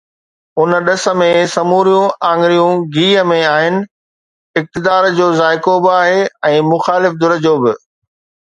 [0.61, 3.77] ان ڏس ۾ سموريون آڱريون گيهه ۾ آهن،
[4.63, 6.21] اقتدار جو ذائقو به آهي
[6.53, 7.73] ۽ مخالف ڌر جو به.